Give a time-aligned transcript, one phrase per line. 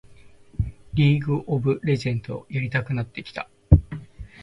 [0.95, 3.47] リーグ・オブ・レジェンドやりたくなってきた